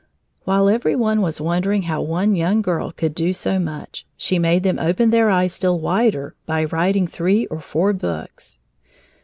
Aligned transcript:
While 0.45 0.67
every 0.67 0.95
one 0.95 1.21
was 1.21 1.39
wondering 1.39 1.83
how 1.83 2.01
one 2.01 2.35
young 2.35 2.63
girl 2.63 2.91
could 2.91 3.13
do 3.13 3.33
so 3.33 3.59
much, 3.59 4.03
she 4.17 4.39
made 4.39 4.63
them 4.63 4.79
open 4.79 5.11
their 5.11 5.29
eyes 5.29 5.53
still 5.53 5.79
wider 5.79 6.33
by 6.47 6.63
writing 6.65 7.05
three 7.05 7.45
or 7.51 7.59
four 7.61 7.93
books. 7.93 8.57